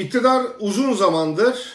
İktidar 0.00 0.46
uzun 0.60 0.92
zamandır 0.92 1.72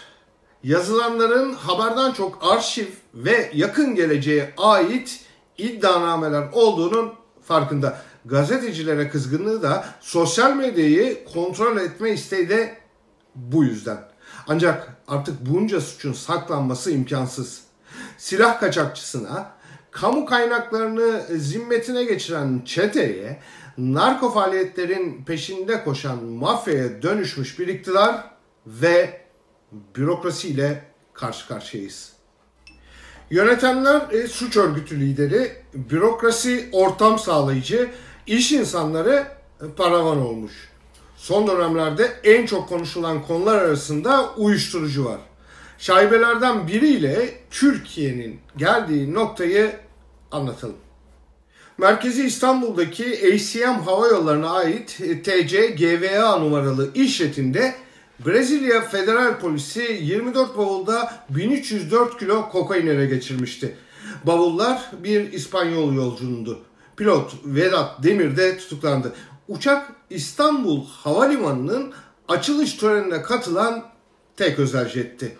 yazılanların 0.63 1.53
haberden 1.53 2.11
çok 2.11 2.39
arşiv 2.41 2.85
ve 3.13 3.51
yakın 3.53 3.95
geleceğe 3.95 4.53
ait 4.57 5.19
iddianameler 5.57 6.43
olduğunun 6.53 7.13
farkında. 7.43 8.01
Gazetecilere 8.25 9.09
kızgınlığı 9.09 9.63
da 9.63 9.85
sosyal 10.01 10.55
medyayı 10.55 11.25
kontrol 11.33 11.77
etme 11.77 12.11
isteği 12.11 12.49
de 12.49 12.77
bu 13.35 13.63
yüzden. 13.63 13.97
Ancak 14.47 14.87
artık 15.07 15.45
bunca 15.45 15.81
suçun 15.81 16.13
saklanması 16.13 16.91
imkansız. 16.91 17.61
Silah 18.17 18.59
kaçakçısına, 18.59 19.51
kamu 19.91 20.25
kaynaklarını 20.25 21.21
zimmetine 21.37 22.03
geçiren 22.03 22.61
çeteye, 22.65 23.39
narko 23.77 24.33
faaliyetlerin 24.33 25.23
peşinde 25.25 25.83
koşan 25.83 26.23
mafyaya 26.23 27.01
dönüşmüş 27.01 27.59
bir 27.59 27.67
iktidar 27.67 28.23
ve 28.67 29.21
bürokrasiyle 29.95 30.83
karşı 31.13 31.47
karşıyayız. 31.47 32.13
Yönetenler 33.29 34.09
e, 34.11 34.27
suç 34.27 34.57
örgütü 34.57 34.99
lideri, 34.99 35.51
bürokrasi 35.73 36.69
ortam 36.71 37.19
sağlayıcı, 37.19 37.89
iş 38.27 38.51
insanları 38.51 39.27
e, 39.61 39.65
paravan 39.77 40.21
olmuş. 40.25 40.69
Son 41.17 41.47
dönemlerde 41.47 42.11
en 42.23 42.45
çok 42.45 42.69
konuşulan 42.69 43.23
konular 43.23 43.57
arasında 43.61 44.33
uyuşturucu 44.37 45.05
var. 45.05 45.19
Şaibelerden 45.77 46.67
biriyle 46.67 47.33
Türkiye'nin 47.51 48.39
geldiği 48.57 49.13
noktayı 49.13 49.75
anlatalım. 50.31 50.84
Merkezi 51.77 52.25
İstanbul'daki 52.25 53.05
ACM 53.05 53.81
Hava 53.85 54.07
Yolları'na 54.07 54.51
ait 54.51 54.97
TC 55.23 55.67
GVA 55.67 56.37
numaralı 56.37 56.93
işletinde 56.93 57.75
Brezilya 58.25 58.81
Federal 58.81 59.39
Polisi 59.39 59.99
24 60.01 60.57
bavulda 60.57 61.13
1304 61.29 62.19
kilo 62.19 62.49
kokain 62.49 62.87
ele 62.87 63.05
geçirmişti. 63.05 63.77
Bavullar 64.23 64.91
bir 65.03 65.33
İspanyol 65.33 65.93
yolcunundu. 65.93 66.59
Pilot 66.97 67.33
Vedat 67.45 68.03
Demir 68.03 68.37
de 68.37 68.57
tutuklandı. 68.57 69.13
Uçak 69.47 69.91
İstanbul 70.09 70.85
Havalimanı'nın 70.85 71.93
açılış 72.27 72.73
törenine 72.73 73.21
katılan 73.21 73.85
tek 74.37 74.59
özel 74.59 74.89
jetti. 74.89 75.37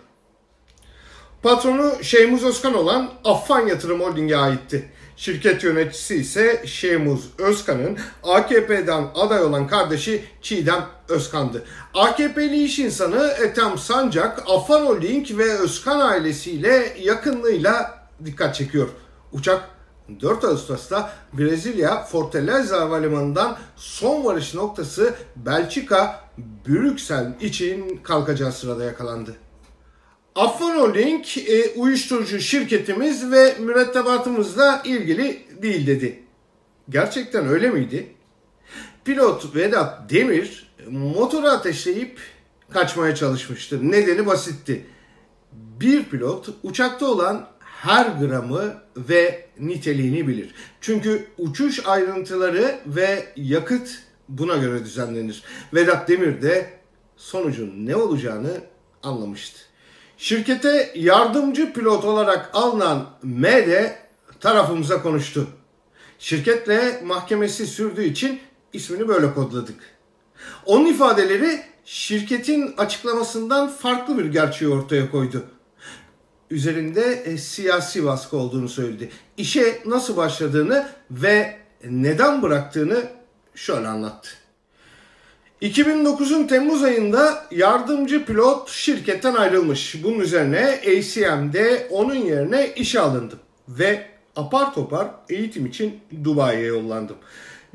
Patronu 1.42 1.92
Şeymuz 2.02 2.44
Özkan 2.44 2.74
olan 2.74 3.10
Affan 3.24 3.66
Yatırım 3.66 4.00
Holding'e 4.00 4.36
aitti. 4.36 4.90
Şirket 5.16 5.64
yöneticisi 5.64 6.16
ise 6.16 6.62
Şeymuz 6.66 7.30
Özkan'ın 7.38 7.98
AKP'den 8.22 9.08
aday 9.14 9.42
olan 9.42 9.66
kardeşi 9.66 10.24
Çiğdem 10.42 10.86
Özkan'dı. 11.08 11.64
AKP'li 11.94 12.64
iş 12.64 12.78
insanı 12.78 13.34
Ethem 13.42 13.78
Sancak, 13.78 14.42
Affan 14.48 14.86
Holding 14.86 15.38
ve 15.38 15.52
Özkan 15.58 16.00
ailesiyle 16.00 16.96
yakınlığıyla 17.00 17.98
dikkat 18.24 18.54
çekiyor. 18.54 18.88
Uçak 19.32 19.68
4 20.20 20.44
Ağustos'ta 20.44 21.10
Brezilya 21.32 22.02
Fortaleza 22.02 22.80
Havalimanı'ndan 22.80 23.56
son 23.76 24.24
varış 24.24 24.54
noktası 24.54 25.14
Belçika 25.36 26.20
Brüksel 26.68 27.34
için 27.40 28.00
kalkacağı 28.02 28.52
sırada 28.52 28.84
yakalandı. 28.84 29.36
Affan 30.36 30.78
Holding 30.78 31.24
e, 31.38 31.70
uyuşturucu 31.70 32.40
şirketimiz 32.40 33.30
ve 33.30 33.56
mürettebatımızla 33.60 34.82
ilgili 34.84 35.42
değil 35.62 35.86
dedi. 35.86 36.22
Gerçekten 36.88 37.46
öyle 37.46 37.70
miydi? 37.70 38.06
Pilot 39.04 39.54
Vedat 39.54 40.10
Demir 40.10 40.72
motoru 40.90 41.46
ateşleyip 41.46 42.20
kaçmaya 42.70 43.14
çalışmıştı. 43.14 43.90
Nedeni 43.90 44.26
basitti. 44.26 44.86
Bir 45.52 46.04
pilot 46.04 46.48
uçakta 46.62 47.06
olan 47.06 47.48
her 47.60 48.06
gramı 48.06 48.74
ve 48.96 49.46
niteliğini 49.60 50.28
bilir. 50.28 50.54
Çünkü 50.80 51.26
uçuş 51.38 51.86
ayrıntıları 51.86 52.78
ve 52.86 53.26
yakıt 53.36 54.02
buna 54.28 54.56
göre 54.56 54.84
düzenlenir. 54.84 55.42
Vedat 55.74 56.08
Demir 56.08 56.42
de 56.42 56.70
sonucun 57.16 57.86
ne 57.86 57.96
olacağını 57.96 58.60
anlamıştı. 59.02 59.75
Şirkete 60.16 60.92
yardımcı 60.94 61.72
pilot 61.72 62.04
olarak 62.04 62.50
alınan 62.52 63.06
M 63.22 63.66
de 63.66 63.98
tarafımıza 64.40 65.02
konuştu. 65.02 65.46
Şirketle 66.18 67.02
mahkemesi 67.04 67.66
sürdüğü 67.66 68.04
için 68.04 68.40
ismini 68.72 69.08
böyle 69.08 69.34
kodladık. 69.34 69.80
Onun 70.66 70.86
ifadeleri 70.86 71.60
şirketin 71.84 72.74
açıklamasından 72.76 73.68
farklı 73.68 74.18
bir 74.18 74.24
gerçeği 74.24 74.70
ortaya 74.70 75.10
koydu. 75.10 75.44
Üzerinde 76.50 77.02
e, 77.02 77.38
siyasi 77.38 78.04
baskı 78.04 78.36
olduğunu 78.36 78.68
söyledi. 78.68 79.10
İşe 79.36 79.82
nasıl 79.86 80.16
başladığını 80.16 80.88
ve 81.10 81.58
neden 81.84 82.42
bıraktığını 82.42 83.04
şöyle 83.54 83.88
anlattı. 83.88 84.30
2009'un 85.62 86.46
Temmuz 86.46 86.82
ayında 86.82 87.46
yardımcı 87.50 88.24
pilot 88.24 88.70
şirketten 88.70 89.34
ayrılmış. 89.34 90.04
Bunun 90.04 90.20
üzerine 90.20 90.80
ACM'de 90.80 91.86
onun 91.90 92.14
yerine 92.14 92.72
işe 92.76 93.00
alındım 93.00 93.38
ve 93.68 94.06
apar 94.36 94.74
topar 94.74 95.08
eğitim 95.28 95.66
için 95.66 96.00
Dubai'ye 96.24 96.66
yollandım. 96.66 97.16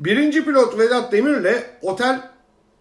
Birinci 0.00 0.44
pilot 0.44 0.78
Vedat 0.78 1.12
Demir'le 1.12 1.62
otel 1.82 2.30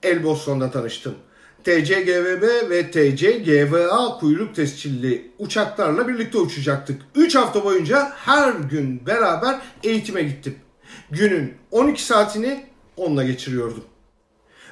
Elboston'da 0.03 0.71
tanıştım. 0.71 1.15
TCGVB 1.63 2.69
ve 2.69 2.91
TCGVA 2.91 4.19
kuyruk 4.19 4.55
tescilli 4.55 5.31
uçaklarla 5.39 6.07
birlikte 6.07 6.37
uçacaktık. 6.37 7.01
3 7.15 7.35
hafta 7.35 7.63
boyunca 7.63 8.11
her 8.15 8.53
gün 8.53 9.05
beraber 9.05 9.59
eğitime 9.83 10.23
gittim. 10.23 10.55
Günün 11.11 11.53
12 11.71 12.03
saatini 12.03 12.63
onunla 12.97 13.23
geçiriyordum. 13.23 13.83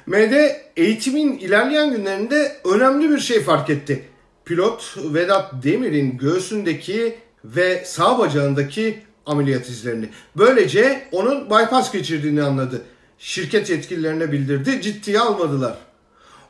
MD 0.06 0.32
eğitimin 0.76 1.38
ilerleyen 1.38 1.90
günlerinde 1.90 2.56
önemli 2.64 3.10
bir 3.10 3.18
şey 3.18 3.42
fark 3.42 3.70
etti. 3.70 4.04
Pilot 4.44 4.96
Vedat 5.14 5.52
Demir'in 5.62 6.18
göğsündeki 6.18 7.18
ve 7.44 7.82
sağ 7.84 8.18
bacağındaki 8.18 8.98
ameliyat 9.26 9.68
izlerini. 9.68 10.08
Böylece 10.36 11.08
onun 11.12 11.50
bypass 11.50 11.92
geçirdiğini 11.92 12.42
anladı. 12.42 12.82
Şirket 13.18 13.70
yetkililerine 13.70 14.32
bildirdi, 14.32 14.82
ciddiye 14.82 15.20
almadılar. 15.20 15.78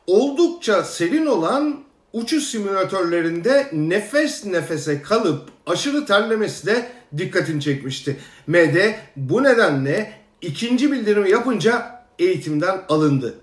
Oldukça 0.06 0.84
serin 0.84 1.26
olan 1.26 1.80
uçuş 2.12 2.44
simülatörlerinde 2.44 3.68
nefes 3.72 4.46
nefese 4.46 5.02
kalıp 5.02 5.48
aşırı 5.66 6.06
terlemesi 6.06 6.66
de 6.66 6.86
dikkatini 7.18 7.60
çekmişti. 7.60 8.16
MD 8.46 8.76
bu 9.16 9.42
nedenle 9.42 10.12
ikinci 10.40 10.92
bildirimi 10.92 11.30
yapınca 11.30 11.99
eğitimden 12.20 12.84
alındı. 12.88 13.34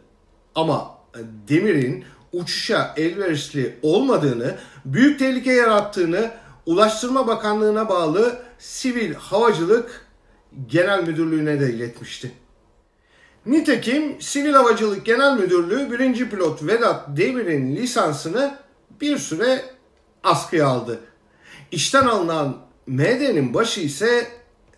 Ama 0.56 0.98
Demir'in 1.50 2.06
uçuşa 2.34 2.94
elverişli 2.98 3.76
olmadığını, 3.82 4.56
büyük 4.86 5.20
tehlike 5.20 5.52
yarattığını 5.52 6.32
Ulaştırma 6.66 7.28
Bakanlığı'na 7.28 7.90
bağlı 7.90 8.40
Sivil 8.60 9.14
Havacılık 9.14 10.08
Genel 10.68 11.04
Müdürlüğü'ne 11.04 11.60
de 11.60 11.74
iletmişti. 11.74 12.32
Nitekim 13.46 14.22
Sivil 14.22 14.54
Havacılık 14.54 15.06
Genel 15.06 15.38
Müdürlüğü 15.38 16.00
1. 16.00 16.30
pilot 16.30 16.64
Vedat 16.64 17.18
Demir'in 17.18 17.76
lisansını 17.76 18.58
bir 19.02 19.18
süre 19.18 19.62
askıya 20.24 20.68
aldı. 20.68 21.00
İşten 21.72 22.06
alınan 22.06 22.58
MD'nin 22.88 23.54
başı 23.54 23.82
ise 23.82 24.28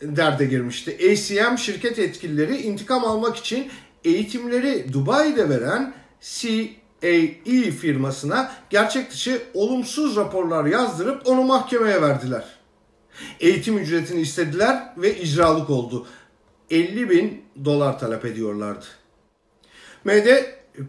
derde 0.02 0.46
girmişti. 0.46 0.98
ACM 1.12 1.56
şirket 1.56 1.98
yetkilileri 1.98 2.58
intikam 2.58 3.06
almak 3.06 3.38
için 3.38 3.72
eğitimleri 4.04 4.94
Dubai'de 4.94 5.50
veren 5.50 5.94
CAE 6.22 7.72
firmasına 7.72 8.52
gerçek 8.70 9.12
dışı 9.12 9.42
olumsuz 9.54 10.16
raporlar 10.16 10.66
yazdırıp 10.66 11.28
onu 11.28 11.44
mahkemeye 11.44 12.02
verdiler. 12.02 12.44
Eğitim 13.40 13.78
ücretini 13.78 14.22
istediler 14.22 14.94
ve 14.98 15.20
icralık 15.20 15.70
oldu. 15.70 16.08
50 16.70 17.10
bin 17.10 17.42
dolar 17.66 18.00
talep 18.00 18.26
ediyorlardı. 18.26 18.86
MD 20.04 20.28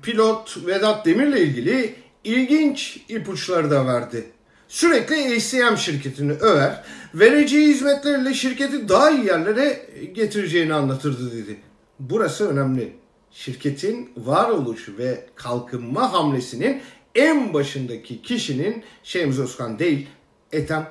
pilot 0.03 0.67
Vedat 0.67 1.07
Demir'le 1.07 1.37
ilgili 1.37 1.95
ilginç 2.25 3.01
ipuçları 3.09 3.71
da 3.71 3.87
verdi. 3.87 4.27
Sürekli 4.69 5.15
ACM 5.15 5.77
şirketini 5.77 6.33
över, 6.33 6.85
vereceği 7.15 7.69
hizmetlerle 7.69 8.35
şirketi 8.35 8.89
daha 8.89 9.11
iyi 9.11 9.27
yerlere 9.27 9.87
getireceğini 10.13 10.75
anlatırdı 10.75 11.33
dedi. 11.33 11.57
Burası 12.01 12.49
önemli. 12.49 12.93
Şirketin 13.33 14.13
varoluşu 14.17 14.99
ve 14.99 15.27
kalkınma 15.35 16.13
hamlesinin 16.13 16.83
en 17.15 17.55
başındaki 17.55 18.23
kişinin 18.23 18.85
Şemuz 19.03 19.41
Özkan 19.41 19.79
değil, 19.79 20.09
Ethem 20.53 20.89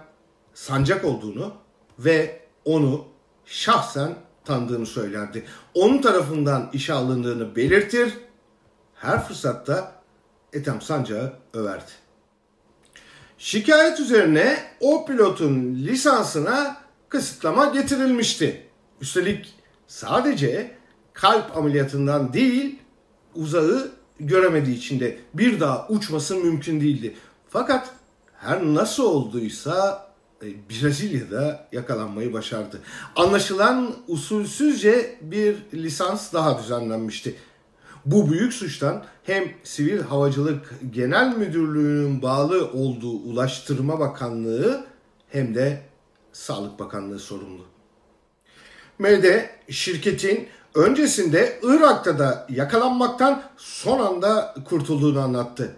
Sancak 0.53 1.05
olduğunu 1.05 1.53
ve 1.99 2.39
onu 2.65 3.05
şahsen 3.45 4.15
tanıdığını 4.45 4.85
söylerdi. 4.85 5.45
Onun 5.73 6.01
tarafından 6.01 6.69
işe 6.73 6.93
alındığını 6.93 7.55
belirtir. 7.55 8.13
Her 8.95 9.27
fırsatta 9.27 10.01
Ethem 10.53 10.81
Sancak'ı 10.81 11.33
överdi. 11.53 11.91
Şikayet 13.37 13.99
üzerine 13.99 14.57
o 14.79 15.05
pilotun 15.05 15.75
lisansına 15.75 16.77
kısıtlama 17.09 17.65
getirilmişti. 17.65 18.67
Üstelik 19.01 19.53
sadece 19.87 20.78
kalp 21.21 21.57
ameliyatından 21.57 22.33
değil 22.33 22.79
uzağı 23.35 23.91
göremediği 24.19 24.77
için 24.77 24.99
de 24.99 25.17
bir 25.33 25.59
daha 25.59 25.87
uçması 25.87 26.35
mümkün 26.35 26.81
değildi. 26.81 27.15
Fakat 27.49 27.89
her 28.33 28.65
nasıl 28.65 29.03
olduysa 29.03 30.07
e, 30.43 30.47
Brezilya'da 30.69 31.67
yakalanmayı 31.71 32.33
başardı. 32.33 32.81
Anlaşılan 33.15 33.95
usulsüzce 34.07 35.17
bir 35.21 35.55
lisans 35.73 36.33
daha 36.33 36.59
düzenlenmişti. 36.59 37.35
Bu 38.05 38.31
büyük 38.31 38.53
suçtan 38.53 39.05
hem 39.23 39.51
Sivil 39.63 40.01
Havacılık 40.01 40.73
Genel 40.91 41.35
Müdürlüğü'nün 41.37 42.21
bağlı 42.21 42.71
olduğu 42.71 43.11
Ulaştırma 43.11 43.99
Bakanlığı 43.99 44.85
hem 45.29 45.55
de 45.55 45.81
Sağlık 46.33 46.79
Bakanlığı 46.79 47.19
sorumlu. 47.19 47.65
Mevde 48.99 49.49
şirketin 49.69 50.47
öncesinde 50.75 51.59
Irak'ta 51.63 52.19
da 52.19 52.47
yakalanmaktan 52.49 53.41
son 53.57 53.99
anda 53.99 54.55
kurtulduğunu 54.69 55.19
anlattı. 55.19 55.75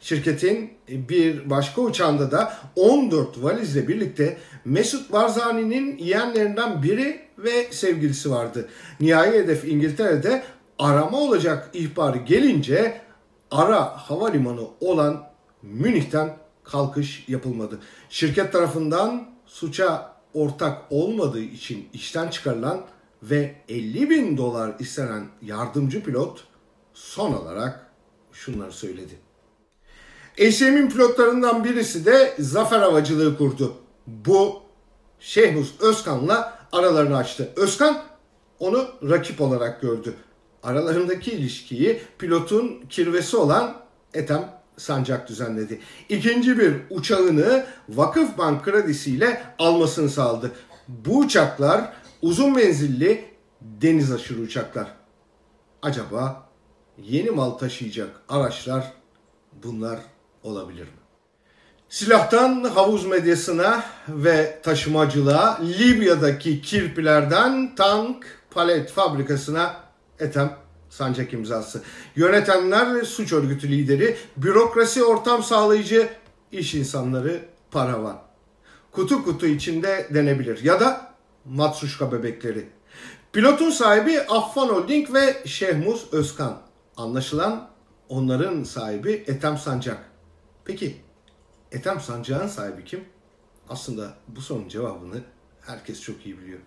Şirketin 0.00 0.72
bir 0.88 1.50
başka 1.50 1.80
uçağında 1.80 2.30
da 2.30 2.52
14 2.76 3.42
valizle 3.42 3.88
birlikte 3.88 4.38
Mesut 4.64 5.12
Barzani'nin 5.12 5.98
yeğenlerinden 5.98 6.82
biri 6.82 7.20
ve 7.38 7.72
sevgilisi 7.72 8.30
vardı. 8.30 8.68
Nihai 9.00 9.32
hedef 9.32 9.64
İngiltere'de 9.64 10.42
arama 10.78 11.20
olacak 11.20 11.70
ihbarı 11.72 12.18
gelince 12.18 13.00
ara 13.50 13.80
havalimanı 13.84 14.62
olan 14.80 15.22
Münih'ten 15.62 16.36
kalkış 16.64 17.24
yapılmadı. 17.28 17.78
Şirket 18.08 18.52
tarafından 18.52 19.28
suça 19.46 20.12
ortak 20.34 20.78
olmadığı 20.90 21.40
için 21.40 21.88
işten 21.92 22.28
çıkarılan 22.28 22.80
ve 23.22 23.54
50 23.68 24.10
bin 24.10 24.36
dolar 24.36 24.74
istenen 24.78 25.26
yardımcı 25.42 26.04
pilot 26.04 26.44
son 26.94 27.32
olarak 27.32 27.86
şunları 28.32 28.72
söyledi. 28.72 29.18
ACM'in 30.40 30.90
pilotlarından 30.90 31.64
birisi 31.64 32.06
de 32.06 32.34
zafer 32.38 32.80
havacılığı 32.80 33.38
kurdu. 33.38 33.74
Bu 34.06 34.62
Şehmus 35.20 35.80
Özkan'la 35.80 36.58
aralarını 36.72 37.16
açtı. 37.16 37.52
Özkan 37.56 38.02
onu 38.58 38.88
rakip 39.02 39.40
olarak 39.40 39.80
gördü. 39.80 40.14
Aralarındaki 40.62 41.30
ilişkiyi 41.30 42.00
pilotun 42.18 42.84
kirvesi 42.90 43.36
olan 43.36 43.76
Ethem 44.14 44.50
Sancak 44.76 45.28
düzenledi. 45.28 45.80
İkinci 46.08 46.58
bir 46.58 46.74
uçağını 46.90 47.66
Vakıfbank 47.88 48.64
kredisiyle 48.64 49.42
almasını 49.58 50.08
sağladı. 50.08 50.52
Bu 50.88 51.18
uçaklar 51.18 51.92
uzun 52.22 52.52
menzilli 52.52 53.24
deniz 53.60 54.12
aşırı 54.12 54.40
uçaklar. 54.40 54.94
Acaba 55.82 56.48
yeni 56.98 57.30
mal 57.30 57.50
taşıyacak 57.50 58.10
araçlar 58.28 58.92
bunlar 59.64 59.98
olabilir 60.42 60.82
mi? 60.82 61.02
Silahtan 61.88 62.64
havuz 62.64 63.06
medyasına 63.06 63.84
ve 64.08 64.60
taşımacılığa, 64.62 65.58
Libya'daki 65.62 66.62
kirpilerden 66.62 67.74
tank 67.74 68.26
palet 68.50 68.90
fabrikasına 68.90 69.76
Ethem 70.18 70.56
Sancak 70.90 71.32
imzası. 71.32 71.82
Yönetenler 72.16 73.02
suç 73.02 73.32
örgütü 73.32 73.70
lideri, 73.70 74.16
bürokrasi 74.36 75.04
ortam 75.04 75.42
sağlayıcı, 75.42 76.08
iş 76.52 76.74
insanları 76.74 77.40
paravan. 77.70 78.18
Kutu 78.92 79.24
kutu 79.24 79.46
içinde 79.46 80.08
denebilir 80.14 80.64
ya 80.64 80.80
da 80.80 81.11
matruşka 81.44 82.12
bebekleri. 82.12 82.68
Pilotun 83.32 83.70
sahibi 83.70 84.20
Affan 84.20 84.68
Holding 84.68 85.14
ve 85.14 85.42
Şehmuz 85.44 86.06
Özkan. 86.12 86.58
Anlaşılan 86.96 87.68
onların 88.08 88.64
sahibi 88.64 89.12
Ethem 89.12 89.58
Sancak. 89.58 90.10
Peki 90.64 90.96
Ethem 91.72 92.00
Sancak'ın 92.00 92.46
sahibi 92.46 92.84
kim? 92.84 93.04
Aslında 93.68 94.14
bu 94.28 94.40
sorunun 94.40 94.68
cevabını 94.68 95.20
herkes 95.66 96.00
çok 96.00 96.26
iyi 96.26 96.38
biliyor. 96.38 96.58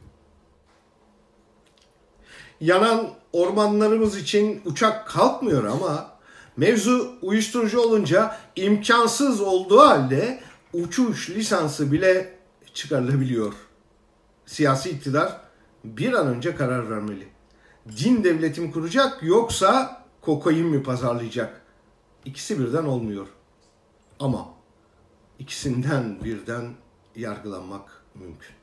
Yanan 2.62 3.10
ormanlarımız 3.34 4.18
için 4.18 4.62
uçak 4.66 5.08
kalkmıyor 5.08 5.64
ama 5.64 6.12
mevzu 6.58 7.18
uyuşturucu 7.22 7.80
olunca 7.80 8.38
imkansız 8.56 9.42
olduğu 9.42 9.80
halde 9.80 10.40
uçuş 10.74 11.30
lisansı 11.30 11.92
bile 11.92 12.40
çıkarılabiliyor. 12.74 13.54
Siyasi 14.46 14.90
iktidar 14.90 15.42
bir 15.84 16.14
an 16.14 16.28
önce 16.28 16.56
karar 16.56 16.90
vermeli. 16.90 17.28
Din 17.98 18.24
devleti 18.24 18.62
mi 18.62 18.72
kuracak 18.72 19.24
yoksa 19.24 20.02
kokain 20.22 20.66
mi 20.66 20.84
pazarlayacak? 20.84 21.62
İkisi 22.26 22.60
birden 22.60 22.84
olmuyor. 22.84 23.28
Ama 24.20 24.50
ikisinden 25.40 26.24
birden 26.24 26.74
yargılanmak 27.16 28.04
mümkün. 28.16 28.55